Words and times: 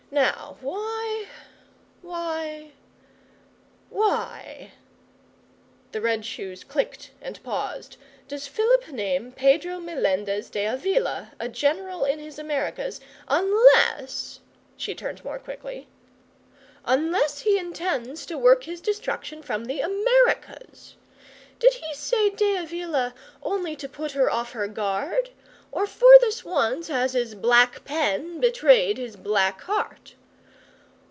Now 0.13 0.57
why 0.59 1.27
why 2.01 2.71
why' 3.89 4.71
the 5.93 6.01
red 6.01 6.25
shoes 6.25 6.65
clicked 6.65 7.11
and 7.21 7.41
paused 7.43 7.95
'does 8.27 8.45
Philip 8.45 8.89
name 8.89 9.31
Pedro 9.31 9.79
Melendez 9.79 10.49
de 10.49 10.65
Avila, 10.65 11.31
a 11.39 11.47
general 11.47 12.03
in 12.03 12.19
his 12.19 12.37
Americas, 12.37 12.99
unless' 13.29 14.41
she 14.75 14.93
turned 14.93 15.23
more 15.23 15.39
quickly 15.39 15.87
unless 16.83 17.41
he 17.43 17.57
intends 17.57 18.25
to 18.25 18.37
work 18.37 18.65
his 18.65 18.81
destruction 18.81 19.41
from 19.41 19.63
the 19.63 19.79
Americas? 19.79 20.97
Did 21.57 21.75
he 21.75 21.93
say 21.93 22.29
De 22.31 22.57
Avila 22.57 23.13
only 23.41 23.77
to 23.77 23.87
put 23.87 24.11
her 24.11 24.29
off 24.29 24.51
her 24.51 24.67
guard, 24.67 25.29
or 25.73 25.87
for 25.87 26.11
this 26.19 26.43
once 26.43 26.89
has 26.89 27.13
his 27.13 27.33
black 27.33 27.85
pen 27.85 28.41
betrayed 28.41 28.97
his 28.97 29.15
black 29.15 29.61
heart? 29.61 30.15